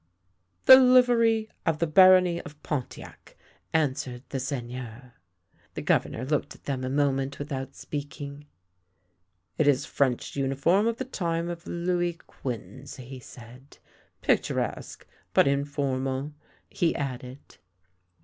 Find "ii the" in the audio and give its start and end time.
5.63-5.81